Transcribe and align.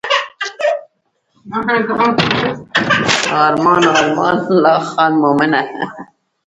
ارمان 3.45 3.83
ارمان 3.99 4.37
لا 4.63 4.75
خان 4.87 5.13
مومنه. 5.21 5.61